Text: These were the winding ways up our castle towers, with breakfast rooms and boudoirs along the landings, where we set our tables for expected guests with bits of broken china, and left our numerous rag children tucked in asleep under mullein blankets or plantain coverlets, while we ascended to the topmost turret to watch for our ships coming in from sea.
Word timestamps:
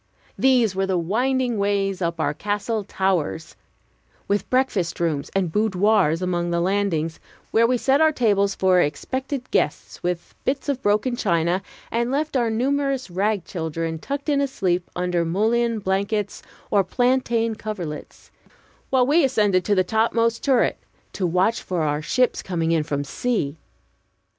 These 0.35 0.75
were 0.75 0.87
the 0.87 0.97
winding 0.97 1.59
ways 1.59 2.01
up 2.01 2.19
our 2.19 2.33
castle 2.33 2.83
towers, 2.83 3.55
with 4.27 4.49
breakfast 4.49 4.99
rooms 4.99 5.29
and 5.35 5.51
boudoirs 5.51 6.23
along 6.23 6.49
the 6.49 6.59
landings, 6.59 7.19
where 7.51 7.67
we 7.67 7.77
set 7.77 8.01
our 8.01 8.11
tables 8.11 8.55
for 8.55 8.81
expected 8.81 9.51
guests 9.51 10.01
with 10.01 10.33
bits 10.43 10.67
of 10.67 10.81
broken 10.81 11.15
china, 11.15 11.61
and 11.91 12.09
left 12.09 12.35
our 12.35 12.49
numerous 12.49 13.11
rag 13.11 13.45
children 13.45 13.99
tucked 13.99 14.27
in 14.27 14.41
asleep 14.41 14.89
under 14.95 15.23
mullein 15.23 15.77
blankets 15.77 16.41
or 16.71 16.83
plantain 16.83 17.53
coverlets, 17.53 18.31
while 18.89 19.05
we 19.05 19.23
ascended 19.23 19.63
to 19.65 19.75
the 19.75 19.83
topmost 19.83 20.43
turret 20.43 20.79
to 21.13 21.27
watch 21.27 21.61
for 21.61 21.83
our 21.83 22.01
ships 22.01 22.41
coming 22.41 22.71
in 22.71 22.81
from 22.81 23.03
sea. 23.03 23.55